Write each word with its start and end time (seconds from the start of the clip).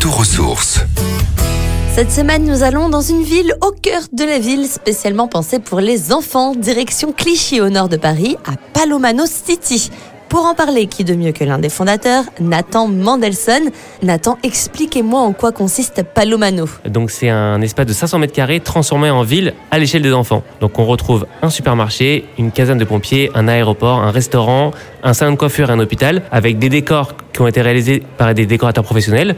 retour 0.00 0.20
aux 0.20 0.24
sources. 0.24 0.80
Cette 1.94 2.10
semaine, 2.10 2.44
nous 2.44 2.62
allons 2.62 2.88
dans 2.88 3.02
une 3.02 3.22
ville 3.22 3.52
au 3.60 3.70
cœur 3.72 4.00
de 4.10 4.24
la 4.24 4.38
ville, 4.38 4.64
spécialement 4.66 5.28
pensée 5.28 5.58
pour 5.58 5.78
les 5.80 6.10
enfants, 6.10 6.54
direction 6.54 7.12
Clichy 7.12 7.60
au 7.60 7.68
nord 7.68 7.90
de 7.90 7.98
Paris, 7.98 8.38
à 8.46 8.52
Palomano 8.72 9.24
City. 9.26 9.90
Pour 10.30 10.46
en 10.46 10.54
parler, 10.54 10.86
qui 10.86 11.04
de 11.04 11.12
mieux 11.14 11.32
que 11.32 11.44
l'un 11.44 11.58
des 11.58 11.68
fondateurs, 11.68 12.24
Nathan 12.40 12.86
Mandelson. 12.86 13.72
Nathan, 14.02 14.38
expliquez-moi 14.42 15.20
en 15.20 15.32
quoi 15.32 15.52
consiste 15.52 16.02
Palomano. 16.02 16.66
Donc 16.88 17.10
c'est 17.10 17.28
un 17.28 17.60
espace 17.60 17.84
de 17.84 17.92
500 17.92 18.20
mètres 18.20 18.32
carrés 18.32 18.60
transformé 18.60 19.10
en 19.10 19.22
ville 19.22 19.52
à 19.70 19.78
l'échelle 19.78 20.02
des 20.02 20.12
enfants. 20.12 20.44
Donc 20.60 20.78
on 20.78 20.86
retrouve 20.86 21.26
un 21.42 21.50
supermarché, 21.50 22.24
une 22.38 22.52
caserne 22.52 22.78
de 22.78 22.84
pompiers, 22.84 23.30
un 23.34 23.48
aéroport, 23.48 23.98
un 23.98 24.12
restaurant, 24.12 24.70
un 25.02 25.12
salon 25.12 25.32
de 25.32 25.36
coiffure 25.36 25.68
et 25.68 25.72
un 25.72 25.80
hôpital 25.80 26.22
avec 26.30 26.58
des 26.58 26.68
décors 26.68 27.16
qui 27.32 27.42
ont 27.42 27.48
été 27.48 27.60
réalisés 27.60 28.02
par 28.16 28.32
des 28.32 28.46
décorateurs 28.46 28.84
professionnels 28.84 29.34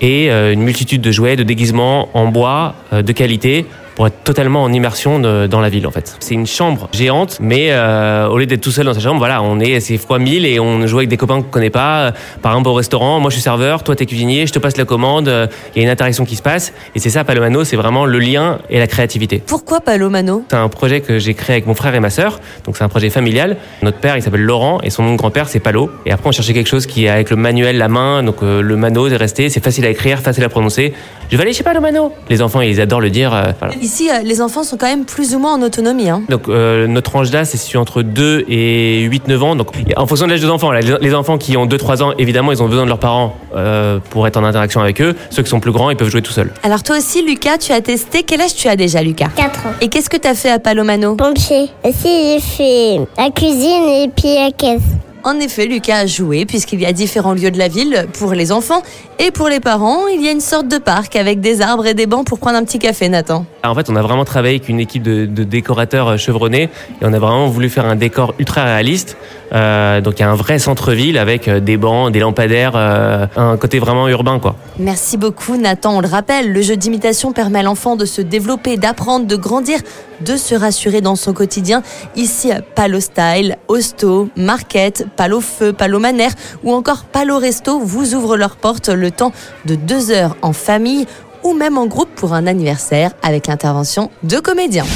et 0.00 0.30
euh, 0.30 0.52
une 0.52 0.62
multitude 0.62 1.00
de 1.00 1.10
jouets, 1.10 1.36
de 1.36 1.42
déguisements 1.42 2.08
en 2.14 2.28
bois 2.28 2.74
euh, 2.92 3.02
de 3.02 3.12
qualité 3.12 3.66
pour 3.98 4.06
être 4.06 4.22
totalement 4.22 4.62
en 4.62 4.72
immersion 4.72 5.18
de- 5.18 5.48
dans 5.48 5.60
la 5.60 5.68
ville 5.68 5.84
en 5.84 5.90
fait. 5.90 6.16
C'est 6.20 6.34
une 6.34 6.46
chambre 6.46 6.88
géante, 6.92 7.38
mais 7.40 7.72
euh, 7.72 8.28
au 8.28 8.38
lieu 8.38 8.46
d'être 8.46 8.60
tout 8.60 8.70
seul 8.70 8.84
dans 8.86 8.94
sa 8.94 9.00
chambre, 9.00 9.18
voilà, 9.18 9.42
on 9.42 9.58
est 9.58 9.80
c'est 9.80 9.98
fois 9.98 10.20
1000 10.20 10.46
et 10.46 10.60
on 10.60 10.86
joue 10.86 10.98
avec 10.98 11.08
des 11.08 11.16
copains 11.16 11.42
qu'on 11.42 11.48
connaît 11.48 11.68
pas. 11.68 11.98
Euh, 11.98 12.10
Par 12.40 12.52
exemple 12.52 12.68
au 12.68 12.74
restaurant, 12.74 13.18
moi 13.18 13.28
je 13.30 13.34
suis 13.34 13.42
serveur, 13.42 13.82
toi 13.82 13.96
t'es 13.96 14.06
cuisinier, 14.06 14.46
je 14.46 14.52
te 14.52 14.60
passe 14.60 14.76
la 14.76 14.84
commande, 14.84 15.26
euh, 15.26 15.48
il 15.74 15.78
y 15.78 15.80
a 15.80 15.84
une 15.88 15.90
interaction 15.92 16.24
qui 16.24 16.36
se 16.36 16.42
passe 16.42 16.72
et 16.94 17.00
c'est 17.00 17.10
ça 17.10 17.24
Palomano, 17.24 17.64
c'est 17.64 17.74
vraiment 17.74 18.04
le 18.06 18.20
lien 18.20 18.58
et 18.70 18.78
la 18.78 18.86
créativité. 18.86 19.42
Pourquoi 19.44 19.80
Palomano 19.80 20.44
C'est 20.48 20.56
un 20.56 20.68
projet 20.68 21.00
que 21.00 21.18
j'ai 21.18 21.34
créé 21.34 21.54
avec 21.56 21.66
mon 21.66 21.74
frère 21.74 21.92
et 21.96 22.00
ma 22.00 22.10
sœur, 22.10 22.38
donc 22.66 22.76
c'est 22.76 22.84
un 22.84 22.88
projet 22.88 23.10
familial. 23.10 23.56
Notre 23.82 23.98
père 23.98 24.16
il 24.16 24.22
s'appelle 24.22 24.42
Laurent 24.42 24.78
et 24.84 24.90
son 24.90 25.02
nom 25.02 25.10
de 25.14 25.16
grand-père 25.18 25.48
c'est 25.48 25.58
Palo. 25.58 25.90
Et 26.06 26.12
après 26.12 26.28
on 26.28 26.32
cherchait 26.32 26.54
quelque 26.54 26.68
chose 26.68 26.86
qui 26.86 27.06
est 27.06 27.08
avec 27.08 27.30
le 27.30 27.36
manuel, 27.36 27.78
la 27.78 27.88
main, 27.88 28.22
donc 28.22 28.44
euh, 28.44 28.60
le 28.62 28.76
mano 28.76 29.08
est 29.08 29.16
resté, 29.16 29.48
c'est 29.48 29.62
facile 29.64 29.84
à 29.86 29.90
écrire, 29.90 30.20
facile 30.20 30.44
à 30.44 30.48
prononcer. 30.48 30.92
Je 31.30 31.36
vais 31.36 31.42
aller 31.42 31.52
chez 31.52 31.62
Palomano. 31.62 32.12
Les 32.30 32.40
enfants 32.40 32.60
ils 32.62 32.80
adorent 32.80 33.00
le 33.02 33.10
dire. 33.10 33.34
euh, 33.34 33.52
voilà. 33.58 33.74
Ici, 33.82 34.08
euh, 34.10 34.20
les 34.24 34.40
enfants 34.40 34.62
sont 34.64 34.76
quand 34.78 34.86
même 34.86 35.04
plus 35.04 35.34
ou 35.34 35.38
moins 35.38 35.54
en 35.54 35.62
autonomie. 35.62 36.08
Hein. 36.08 36.22
Donc 36.30 36.48
euh, 36.48 36.86
notre 36.86 37.10
tranche 37.10 37.30
d'âge 37.30 37.46
c'est 37.48 37.58
situé 37.58 37.78
entre 37.78 38.02
2 38.02 38.46
et 38.48 39.06
8-9 39.10 39.38
ans. 39.40 39.56
Donc 39.56 39.68
en 39.96 40.06
fonction 40.06 40.26
de 40.26 40.30
l'âge 40.32 40.40
des 40.40 40.48
enfants, 40.48 40.70
là, 40.72 40.80
les, 40.80 40.94
les 41.00 41.14
enfants 41.14 41.36
qui 41.36 41.56
ont 41.56 41.66
2-3 41.66 42.02
ans, 42.02 42.12
évidemment 42.18 42.52
ils 42.52 42.62
ont 42.62 42.68
besoin 42.68 42.84
de 42.84 42.88
leurs 42.88 42.98
parents 42.98 43.36
euh, 43.54 43.98
pour 44.10 44.26
être 44.26 44.36
en 44.38 44.44
interaction 44.44 44.80
avec 44.80 45.02
eux. 45.02 45.14
Ceux 45.30 45.42
qui 45.42 45.50
sont 45.50 45.60
plus 45.60 45.72
grands 45.72 45.90
ils 45.90 45.96
peuvent 45.96 46.08
jouer 46.10 46.22
tout 46.22 46.32
seuls. 46.32 46.50
Alors 46.62 46.82
toi 46.82 46.96
aussi, 46.96 47.22
Lucas, 47.22 47.58
tu 47.58 47.72
as 47.72 47.80
testé. 47.82 48.22
Quel 48.22 48.40
âge 48.40 48.54
tu 48.54 48.68
as 48.68 48.76
déjà, 48.76 49.02
Lucas? 49.02 49.28
4 49.36 49.66
ans. 49.66 49.70
Et 49.82 49.88
qu'est-ce 49.88 50.08
que 50.08 50.16
tu 50.16 50.28
as 50.28 50.34
fait 50.34 50.50
à 50.50 50.58
Palomano? 50.58 51.14
Pompier. 51.16 51.68
Aussi, 51.84 52.04
j'ai 52.04 52.40
fait 52.40 53.00
la 53.18 53.30
cuisine 53.30 53.84
et 53.88 54.10
puis 54.16 54.34
la 54.34 54.50
caisse. 54.50 54.80
En 55.24 55.40
effet, 55.40 55.66
Lucas 55.66 55.98
a 55.98 56.06
joué 56.06 56.46
puisqu'il 56.46 56.80
y 56.80 56.86
a 56.86 56.92
différents 56.92 57.34
lieux 57.34 57.50
de 57.50 57.58
la 57.58 57.68
ville 57.68 58.06
pour 58.18 58.32
les 58.32 58.52
enfants 58.52 58.82
et 59.18 59.30
pour 59.30 59.48
les 59.48 59.60
parents. 59.60 60.06
Il 60.06 60.24
y 60.24 60.28
a 60.28 60.30
une 60.30 60.40
sorte 60.40 60.68
de 60.68 60.78
parc 60.78 61.16
avec 61.16 61.40
des 61.40 61.60
arbres 61.60 61.86
et 61.86 61.94
des 61.94 62.06
bancs 62.06 62.26
pour 62.26 62.38
prendre 62.38 62.56
un 62.56 62.64
petit 62.64 62.78
café, 62.78 63.08
Nathan. 63.08 63.44
En 63.64 63.74
fait, 63.74 63.90
on 63.90 63.96
a 63.96 64.02
vraiment 64.02 64.24
travaillé 64.24 64.56
avec 64.56 64.68
une 64.68 64.80
équipe 64.80 65.02
de, 65.02 65.26
de 65.26 65.44
décorateurs 65.44 66.08
euh, 66.08 66.16
chevronnés 66.16 66.70
et 67.02 67.04
on 67.04 67.12
a 67.12 67.18
vraiment 67.18 67.48
voulu 67.48 67.68
faire 67.68 67.84
un 67.84 67.96
décor 67.96 68.34
ultra 68.38 68.64
réaliste. 68.64 69.16
Euh, 69.52 70.00
donc 70.00 70.18
il 70.18 70.22
y 70.22 70.24
a 70.24 70.30
un 70.30 70.34
vrai 70.34 70.58
centre-ville 70.58 71.16
avec 71.16 71.48
euh, 71.48 71.60
des 71.60 71.76
bancs, 71.76 72.12
des 72.12 72.20
lampadaires, 72.20 72.72
euh, 72.76 73.26
un 73.36 73.56
côté 73.56 73.78
vraiment 73.78 74.06
urbain 74.08 74.38
quoi. 74.38 74.56
Merci 74.78 75.16
beaucoup, 75.16 75.56
Nathan. 75.56 75.96
On 75.96 76.00
le 76.00 76.08
rappelle, 76.08 76.52
le 76.52 76.60
jeu 76.60 76.76
d'imitation 76.76 77.32
permet 77.32 77.60
à 77.60 77.62
l'enfant 77.62 77.96
de 77.96 78.04
se 78.04 78.20
développer, 78.20 78.76
d'apprendre, 78.76 79.26
de 79.26 79.36
grandir, 79.36 79.78
de 80.20 80.36
se 80.36 80.54
rassurer 80.54 81.00
dans 81.00 81.16
son 81.16 81.32
quotidien. 81.32 81.82
Ici, 82.16 82.50
Palo 82.74 83.00
Style, 83.00 83.56
Hosto, 83.68 84.28
Market, 84.36 85.06
Palo 85.16 85.40
Feu, 85.40 85.72
Palo 85.72 85.98
Manère 85.98 86.32
ou 86.64 86.72
encore 86.72 87.04
Palo 87.04 87.38
Resto 87.38 87.80
vous 87.80 88.14
ouvrent 88.14 88.36
leurs 88.36 88.56
portes 88.56 88.88
le 88.88 89.10
temps 89.10 89.32
de 89.64 89.74
deux 89.74 90.10
heures 90.10 90.36
en 90.42 90.52
famille 90.52 91.06
ou 91.42 91.54
même 91.54 91.78
en 91.78 91.86
groupe 91.86 92.10
pour 92.14 92.34
un 92.34 92.46
anniversaire 92.46 93.12
avec 93.22 93.46
l'intervention 93.46 94.10
de 94.22 94.38
comédiens. 94.38 94.86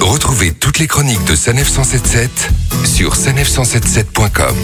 Retrouvez 0.00 0.52
toutes 0.52 0.78
les 0.78 0.86
chroniques 0.86 1.24
de 1.24 1.34
Sanef 1.34 1.68
177 1.68 2.50
sur 2.84 3.14
sanef177.com. 3.14 4.56